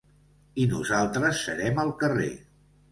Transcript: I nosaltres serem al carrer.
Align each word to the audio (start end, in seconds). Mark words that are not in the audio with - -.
I 0.63 0.65
nosaltres 0.71 1.45
serem 1.51 1.81
al 1.87 1.97
carrer. 2.03 2.33